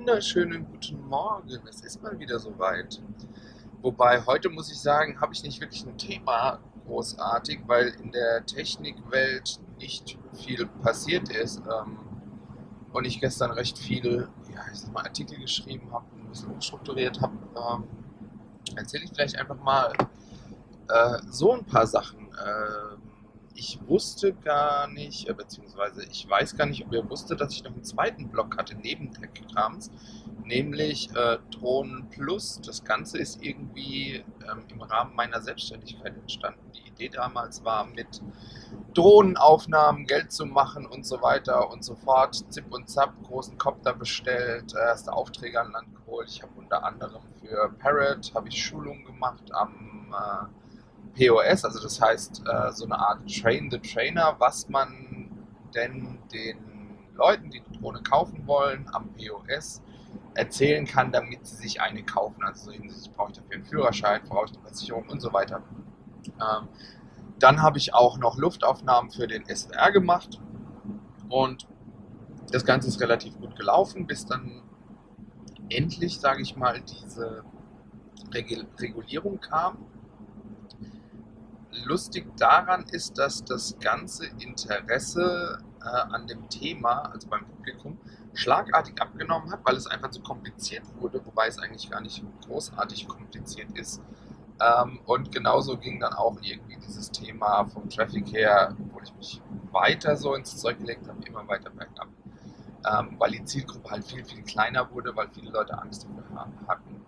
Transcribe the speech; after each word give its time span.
wunderschönen 0.00 0.64
guten 0.64 1.06
Morgen. 1.08 1.60
Es 1.68 1.82
ist 1.82 2.02
mal 2.02 2.18
wieder 2.18 2.38
soweit. 2.38 3.02
Wobei 3.82 4.24
heute 4.24 4.48
muss 4.48 4.72
ich 4.72 4.80
sagen, 4.80 5.20
habe 5.20 5.34
ich 5.34 5.42
nicht 5.42 5.60
wirklich 5.60 5.84
ein 5.84 5.98
Thema 5.98 6.58
großartig, 6.86 7.60
weil 7.66 7.88
in 8.02 8.10
der 8.10 8.46
Technikwelt 8.46 9.60
nicht 9.78 10.18
viel 10.32 10.66
passiert 10.82 11.28
ist 11.28 11.58
ähm, 11.58 11.98
und 12.94 13.04
ich 13.04 13.20
gestern 13.20 13.50
recht 13.50 13.76
viel, 13.76 14.26
ja, 14.54 14.60
ich 14.72 14.80
sag 14.80 14.90
mal, 14.94 15.02
Artikel 15.02 15.38
geschrieben 15.38 15.92
habe, 15.92 16.06
ein 16.16 16.28
bisschen 16.30 16.50
umstrukturiert 16.50 17.20
habe. 17.20 17.34
Ähm, 17.54 17.84
erzähle 18.76 19.04
ich 19.04 19.10
vielleicht 19.10 19.36
einfach 19.36 19.60
mal 19.62 19.92
äh, 20.88 21.18
so 21.28 21.52
ein 21.52 21.66
paar 21.66 21.86
Sachen. 21.86 22.20
Ähm, 22.20 22.99
ich 23.60 23.78
wusste 23.86 24.32
gar 24.32 24.88
nicht, 24.88 25.28
äh, 25.28 25.34
beziehungsweise 25.34 26.02
ich 26.04 26.28
weiß 26.28 26.56
gar 26.56 26.64
nicht, 26.64 26.86
ob 26.86 26.94
ihr 26.94 27.10
wusstet, 27.10 27.42
dass 27.42 27.52
ich 27.52 27.62
noch 27.62 27.72
einen 27.72 27.84
zweiten 27.84 28.28
Blog 28.28 28.56
hatte 28.56 28.74
neben 28.74 29.12
Tech-Krams, 29.12 29.90
nämlich 30.44 31.14
äh, 31.14 31.36
Drohnen 31.50 32.08
Plus. 32.08 32.58
Das 32.64 32.82
Ganze 32.84 33.18
ist 33.18 33.44
irgendwie 33.44 34.24
ähm, 34.50 34.64
im 34.68 34.80
Rahmen 34.80 35.14
meiner 35.14 35.42
Selbstständigkeit 35.42 36.16
entstanden. 36.16 36.72
Die 36.74 36.88
Idee 36.88 37.10
damals 37.10 37.62
war, 37.62 37.84
mit 37.84 38.22
Drohnenaufnahmen 38.94 40.06
Geld 40.06 40.32
zu 40.32 40.46
machen 40.46 40.86
und 40.86 41.04
so 41.04 41.20
weiter 41.20 41.70
und 41.70 41.84
so 41.84 41.96
fort. 41.96 42.42
Zip 42.48 42.72
und 42.72 42.88
Zap, 42.88 43.12
großen 43.24 43.58
Copter 43.58 43.92
bestellt, 43.92 44.72
erste 44.74 45.12
Aufträge 45.12 45.60
an 45.60 45.72
Land 45.72 45.94
geholt. 45.96 46.30
Ich 46.30 46.42
habe 46.42 46.52
unter 46.56 46.82
anderem 46.82 47.20
für 47.38 47.70
Parrot 47.78 48.32
habe 48.34 48.48
ich 48.48 48.64
Schulungen 48.64 49.04
gemacht 49.04 49.52
am 49.52 50.14
äh, 50.14 50.59
POS, 51.14 51.64
also 51.64 51.80
das 51.82 52.00
heißt 52.00 52.42
äh, 52.46 52.72
so 52.72 52.84
eine 52.84 52.98
Art 52.98 53.20
Train 53.28 53.70
the 53.70 53.78
Trainer, 53.78 54.36
was 54.38 54.68
man 54.68 55.30
denn 55.74 56.18
den 56.32 56.98
Leuten, 57.14 57.50
die 57.50 57.60
die 57.60 57.78
Drohne 57.78 58.02
kaufen 58.02 58.46
wollen, 58.46 58.86
am 58.92 59.12
POS 59.12 59.82
erzählen 60.34 60.86
kann, 60.86 61.12
damit 61.12 61.46
sie 61.46 61.56
sich 61.56 61.80
eine 61.80 62.02
kaufen. 62.02 62.42
Also 62.42 62.66
so 62.66 62.72
hinsichtlich 62.72 63.12
brauche 63.14 63.32
ich 63.32 63.36
dafür 63.36 63.56
einen 63.56 63.64
Führerschein, 63.64 64.22
brauche 64.28 64.46
ich 64.46 64.52
eine 64.52 64.62
Versicherung 64.62 65.08
und 65.08 65.20
so 65.20 65.32
weiter. 65.32 65.62
Ähm, 66.26 66.68
dann 67.38 67.62
habe 67.62 67.78
ich 67.78 67.94
auch 67.94 68.18
noch 68.18 68.36
Luftaufnahmen 68.36 69.10
für 69.10 69.26
den 69.26 69.44
SLR 69.46 69.92
gemacht 69.92 70.40
und 71.28 71.66
das 72.52 72.64
Ganze 72.64 72.88
ist 72.88 73.00
relativ 73.00 73.38
gut 73.38 73.56
gelaufen, 73.56 74.06
bis 74.06 74.26
dann 74.26 74.62
endlich, 75.68 76.20
sage 76.20 76.42
ich 76.42 76.56
mal, 76.56 76.80
diese 76.80 77.44
Regulierung 78.32 79.40
kam 79.40 79.78
lustig 81.84 82.26
daran 82.36 82.84
ist, 82.90 83.18
dass 83.18 83.44
das 83.44 83.78
ganze 83.78 84.26
Interesse 84.26 85.62
äh, 85.82 85.84
an 85.84 86.26
dem 86.26 86.48
Thema, 86.48 87.10
also 87.12 87.28
beim 87.28 87.46
Publikum, 87.46 87.98
schlagartig 88.34 89.00
abgenommen 89.00 89.50
hat, 89.50 89.60
weil 89.64 89.76
es 89.76 89.86
einfach 89.86 90.10
zu 90.10 90.20
kompliziert 90.22 90.84
wurde, 90.98 91.24
wobei 91.24 91.48
es 91.48 91.58
eigentlich 91.58 91.90
gar 91.90 92.00
nicht 92.00 92.22
großartig 92.46 93.08
kompliziert 93.08 93.76
ist. 93.76 94.00
Ähm, 94.60 95.00
und 95.06 95.32
genauso 95.32 95.78
ging 95.78 96.00
dann 96.00 96.12
auch 96.12 96.36
irgendwie 96.42 96.76
dieses 96.76 97.10
Thema 97.10 97.64
vom 97.64 97.88
Traffic 97.88 98.32
her, 98.32 98.76
wo 98.92 99.00
ich 99.00 99.14
mich 99.14 99.42
weiter 99.72 100.16
so 100.16 100.34
ins 100.34 100.56
Zeug 100.58 100.78
gelegt 100.78 101.08
habe, 101.08 101.18
immer 101.26 101.46
weiter 101.48 101.70
bergab. 101.70 102.08
Ähm, 102.90 103.16
weil 103.18 103.32
die 103.32 103.44
Zielgruppe 103.44 103.90
halt 103.90 104.04
viel, 104.04 104.24
viel 104.24 104.42
kleiner 104.42 104.90
wurde, 104.90 105.14
weil 105.14 105.28
viele 105.28 105.50
Leute 105.50 105.78
Angst 105.78 106.06
dafür 106.16 106.46
hatten. 106.66 107.00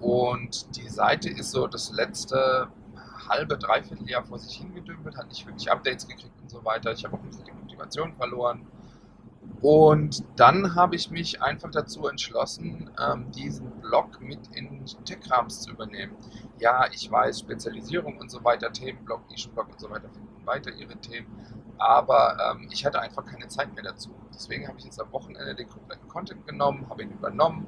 Und 0.00 0.76
die 0.76 0.88
Seite 0.88 1.28
ist 1.28 1.50
so 1.50 1.66
das 1.66 1.92
letzte 1.92 2.68
halbe, 3.30 3.56
dreiviertel 3.56 4.08
Jahr 4.08 4.24
vor 4.24 4.38
sich 4.38 4.56
hingedümpelt, 4.56 5.16
hat 5.16 5.28
nicht 5.28 5.46
wirklich 5.46 5.70
Updates 5.70 6.06
gekriegt 6.06 6.34
und 6.42 6.50
so 6.50 6.64
weiter. 6.64 6.92
Ich 6.92 7.04
habe 7.04 7.16
auch 7.16 7.20
ein 7.20 7.26
bisschen 7.26 7.46
die 7.46 7.52
Motivation 7.52 8.14
verloren. 8.14 8.66
Und 9.62 10.24
dann 10.36 10.74
habe 10.74 10.96
ich 10.96 11.10
mich 11.10 11.42
einfach 11.42 11.70
dazu 11.70 12.06
entschlossen, 12.08 12.90
ähm, 12.98 13.30
diesen 13.30 13.70
Blog 13.80 14.20
mit 14.20 14.40
in 14.54 14.84
Tech-Rams 15.04 15.62
zu 15.62 15.70
übernehmen. 15.70 16.14
Ja, 16.58 16.86
ich 16.92 17.10
weiß, 17.10 17.40
Spezialisierung 17.40 18.18
und 18.18 18.30
so 18.30 18.42
weiter, 18.44 18.72
Themenblog, 18.72 19.28
Nischenblog 19.30 19.68
und 19.68 19.80
so 19.80 19.90
weiter 19.90 20.08
finden 20.08 20.30
weiter 20.50 20.72
ihre 20.72 20.96
Themen. 20.96 21.26
Aber 21.78 22.36
ähm, 22.52 22.68
ich 22.70 22.84
hatte 22.84 23.00
einfach 23.00 23.24
keine 23.24 23.48
Zeit 23.48 23.74
mehr 23.74 23.84
dazu. 23.84 24.10
Deswegen 24.34 24.68
habe 24.68 24.78
ich 24.78 24.84
jetzt 24.84 25.00
am 25.00 25.10
Wochenende 25.12 25.54
den 25.54 25.68
kompletten 25.68 26.08
Content 26.08 26.46
genommen, 26.46 26.86
habe 26.90 27.02
ihn 27.02 27.10
übernommen, 27.10 27.66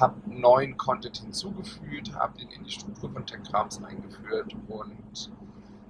habe 0.00 0.14
neuen 0.26 0.76
Content 0.76 1.18
hinzugefügt, 1.18 2.14
habe 2.14 2.40
ihn 2.40 2.48
in 2.50 2.64
die 2.64 2.70
Struktur 2.70 3.10
von 3.10 3.26
Techkrams 3.26 3.82
eingeführt 3.82 4.54
und 4.68 5.30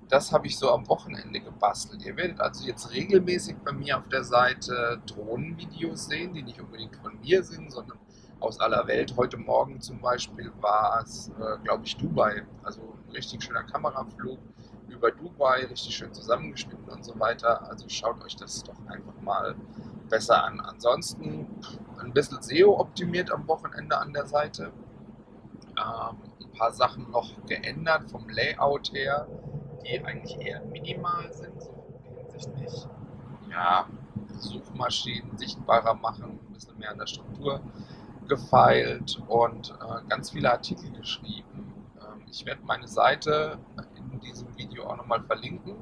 das 0.08 0.32
habe 0.32 0.48
ich 0.48 0.58
so 0.58 0.72
am 0.72 0.88
Wochenende 0.88 1.40
gebastelt. 1.40 2.04
Ihr 2.04 2.16
werdet 2.16 2.40
also 2.40 2.66
jetzt 2.66 2.92
regelmäßig 2.92 3.56
bei 3.64 3.72
mir 3.72 3.98
auf 3.98 4.08
der 4.08 4.24
Seite 4.24 5.00
Drohnenvideos 5.06 6.06
sehen, 6.06 6.34
die 6.34 6.42
nicht 6.42 6.60
unbedingt 6.60 6.96
von 6.96 7.20
mir 7.20 7.44
sind, 7.44 7.70
sondern 7.70 7.98
aus 8.40 8.58
aller 8.58 8.86
Welt. 8.88 9.14
Heute 9.16 9.36
Morgen 9.36 9.80
zum 9.80 10.00
Beispiel 10.00 10.50
war 10.60 11.00
es, 11.04 11.28
äh, 11.28 11.58
glaube 11.62 11.84
ich, 11.84 11.96
Dubai. 11.96 12.42
Also 12.64 12.80
ein 12.80 13.12
richtig 13.12 13.42
schöner 13.44 13.62
Kameraflug 13.62 14.38
über 14.88 15.12
Dubai, 15.12 15.66
richtig 15.66 15.94
schön 15.94 16.12
zusammengeschnitten 16.12 16.88
und 16.88 17.04
so 17.04 17.18
weiter. 17.20 17.68
Also 17.68 17.88
schaut 17.88 18.20
euch 18.24 18.34
das 18.34 18.64
doch 18.64 18.74
einfach 18.86 19.20
mal 19.22 19.54
besser 20.08 20.42
an. 20.42 20.60
Ansonsten 20.60 21.39
ein 22.00 22.12
bisschen 22.12 22.42
SEO 22.42 22.78
optimiert 22.78 23.30
am 23.30 23.46
Wochenende 23.48 23.98
an 23.98 24.12
der 24.12 24.26
Seite. 24.26 24.72
Ähm, 25.76 26.16
ein 26.40 26.52
paar 26.52 26.72
Sachen 26.72 27.10
noch 27.10 27.30
geändert 27.46 28.10
vom 28.10 28.28
Layout 28.28 28.92
her, 28.92 29.26
die 29.82 30.04
eigentlich 30.04 30.38
eher 30.40 30.60
minimal 30.66 31.32
sind, 31.32 31.62
so 31.62 31.84
hinsichtlich 32.18 32.86
ja, 33.50 33.86
Suchmaschinen 34.38 35.36
sichtbarer 35.36 35.94
machen, 35.94 36.38
ein 36.48 36.52
bisschen 36.52 36.78
mehr 36.78 36.90
an 36.90 36.98
der 36.98 37.06
Struktur 37.06 37.60
gefeilt 38.28 39.20
und 39.28 39.70
äh, 39.70 40.08
ganz 40.08 40.30
viele 40.30 40.50
Artikel 40.50 40.90
geschrieben. 40.92 41.74
Ähm, 41.98 42.24
ich 42.30 42.44
werde 42.46 42.62
meine 42.64 42.86
Seite 42.86 43.58
in 43.96 44.20
diesem 44.20 44.56
Video 44.56 44.86
auch 44.86 44.96
nochmal 44.96 45.22
verlinken. 45.22 45.76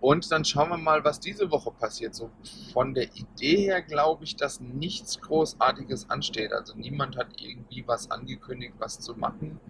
Und 0.00 0.32
dann 0.32 0.44
schauen 0.44 0.70
wir 0.70 0.78
mal, 0.78 1.04
was 1.04 1.20
diese 1.20 1.50
Woche 1.50 1.70
passiert. 1.70 2.14
So 2.14 2.30
von 2.72 2.94
der 2.94 3.14
Idee 3.14 3.56
her 3.56 3.82
glaube 3.82 4.24
ich, 4.24 4.36
dass 4.36 4.60
nichts 4.60 5.20
Großartiges 5.20 6.08
ansteht. 6.08 6.52
Also 6.52 6.74
niemand 6.74 7.16
hat 7.16 7.28
irgendwie 7.40 7.84
was 7.86 8.10
angekündigt, 8.10 8.74
was 8.78 9.00
zu 9.00 9.14
machen. 9.14 9.60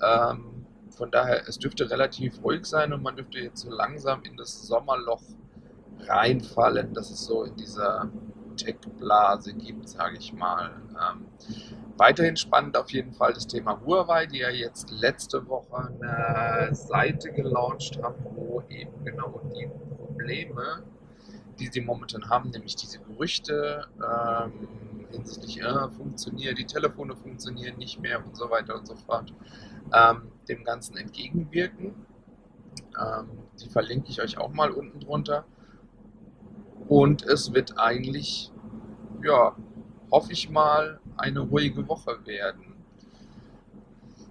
Ähm, 0.00 0.66
von 0.90 1.10
daher, 1.10 1.48
es 1.48 1.58
dürfte 1.58 1.90
relativ 1.90 2.42
ruhig 2.44 2.66
sein 2.66 2.92
und 2.92 3.02
man 3.02 3.16
dürfte 3.16 3.40
jetzt 3.40 3.62
so 3.62 3.70
langsam 3.70 4.22
in 4.22 4.36
das 4.36 4.66
Sommerloch 4.66 5.22
reinfallen, 6.06 6.94
dass 6.94 7.10
es 7.10 7.24
so 7.24 7.42
in 7.42 7.56
dieser 7.56 8.10
Tech-Blase 8.56 9.54
gibt, 9.54 9.88
sage 9.88 10.18
ich 10.18 10.32
mal. 10.32 10.70
Ähm, 10.90 11.26
weiterhin 11.96 12.36
spannend 12.36 12.76
auf 12.76 12.90
jeden 12.90 13.12
Fall 13.12 13.32
das 13.32 13.46
Thema 13.46 13.80
Huawei, 13.84 14.26
die 14.26 14.38
ja 14.38 14.50
jetzt 14.50 14.90
letzte 14.90 15.46
Woche 15.48 15.92
eine 16.00 16.74
Seite 16.74 17.32
gelauncht 17.32 18.00
haben, 18.02 18.24
eben 18.68 19.04
genau 19.04 19.40
die 19.54 19.68
Probleme, 19.96 20.82
die 21.58 21.66
sie 21.68 21.80
momentan 21.80 22.28
haben, 22.28 22.50
nämlich 22.50 22.76
diese 22.76 22.98
Gerüchte 23.00 23.86
ähm, 23.98 24.68
hinsichtlich, 25.10 25.60
äh, 25.60 25.88
funktionieren, 25.90 26.56
die 26.56 26.66
Telefone 26.66 27.16
funktionieren 27.16 27.78
nicht 27.78 28.00
mehr 28.00 28.24
und 28.24 28.36
so 28.36 28.50
weiter 28.50 28.74
und 28.76 28.86
so 28.86 28.96
fort, 28.96 29.32
ähm, 29.92 30.32
dem 30.48 30.64
Ganzen 30.64 30.96
entgegenwirken. 30.96 31.94
Ähm, 33.00 33.28
die 33.60 33.68
verlinke 33.68 34.10
ich 34.10 34.20
euch 34.20 34.38
auch 34.38 34.52
mal 34.52 34.70
unten 34.70 35.00
drunter. 35.00 35.44
Und 36.88 37.22
es 37.22 37.52
wird 37.54 37.78
eigentlich, 37.78 38.52
ja, 39.22 39.56
hoffe 40.10 40.32
ich 40.32 40.50
mal, 40.50 41.00
eine 41.16 41.40
ruhige 41.40 41.88
Woche 41.88 42.18
werden. 42.26 42.73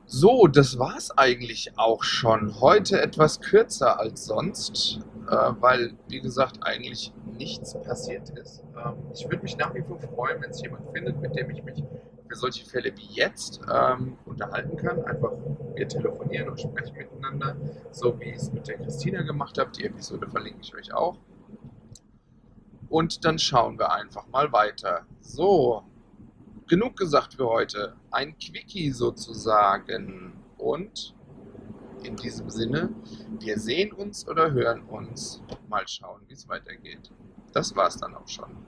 So, 0.06 0.48
das 0.48 0.78
war's 0.78 1.12
eigentlich 1.18 1.72
auch 1.78 2.04
schon. 2.04 2.60
Heute 2.60 3.02
etwas 3.02 3.40
kürzer 3.40 4.00
als 4.00 4.26
sonst, 4.26 5.00
äh, 5.30 5.36
weil, 5.60 5.94
wie 6.08 6.20
gesagt, 6.20 6.60
eigentlich 6.62 7.14
nichts 7.38 7.74
passiert 7.82 8.30
ist. 8.32 8.64
Ähm, 8.76 8.96
ich 9.14 9.24
würde 9.30 9.44
mich 9.44 9.58
nach 9.58 9.74
wie 9.74 9.82
vor 9.82 10.00
freuen, 10.00 10.42
wenn 10.42 10.52
es 10.52 10.62
jemand 10.62 10.92
findet, 10.94 11.20
mit 11.22 11.36
dem 11.36 11.50
ich 11.50 11.64
mich 11.64 11.84
für 12.28 12.36
solche 12.36 12.66
Fälle 12.66 12.94
wie 12.98 13.14
jetzt 13.14 13.62
ähm, 13.72 14.18
unterhalten 14.26 14.76
kann. 14.78 15.04
Einfach 15.06 15.32
wir 15.74 15.88
telefonieren 15.88 16.50
und 16.50 16.60
sprechen 16.60 16.98
miteinander, 16.98 17.56
so 17.92 18.20
wie 18.20 18.26
ich 18.26 18.36
es 18.36 18.52
mit 18.52 18.68
der 18.68 18.78
Christina 18.78 19.22
gemacht 19.22 19.58
habe. 19.58 19.72
Die 19.72 19.86
Episode 19.86 20.28
verlinke 20.28 20.60
ich 20.62 20.76
euch 20.76 20.94
auch. 20.94 21.18
Und 22.90 23.26
dann 23.26 23.40
schauen 23.40 23.80
wir 23.80 23.92
einfach 23.92 24.28
mal 24.28 24.52
weiter. 24.52 25.06
So, 25.22 25.84
genug 26.74 26.98
gesagt 26.98 27.36
für 27.36 27.48
heute. 27.48 27.96
Ein 28.10 28.36
Quickie 28.40 28.90
sozusagen. 28.90 30.34
Und 30.58 31.14
in 32.02 32.16
diesem 32.16 32.50
Sinne, 32.50 32.90
wir 33.40 33.60
sehen 33.60 33.94
uns 33.94 34.28
oder 34.28 34.52
hören 34.52 34.82
uns. 34.86 35.44
Mal 35.70 35.88
schauen, 35.88 36.22
wie 36.28 36.34
es 36.34 36.50
weitergeht. 36.50 37.12
Das 37.52 37.76
war's 37.76 37.98
dann 37.98 38.16
auch 38.16 38.28
schon. 38.28 38.66